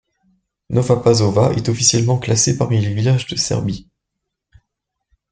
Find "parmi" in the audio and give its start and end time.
2.57-2.81